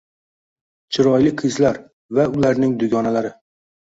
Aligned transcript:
Chiroyli 0.95 1.33
qizlar 1.43 1.77
va 2.19 2.27
ularning 2.39 2.77
dugonalari... 2.85 3.35